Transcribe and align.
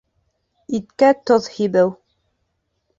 Иткә 0.79 1.11
тоҙ 1.31 1.51
һибеү 1.59 1.95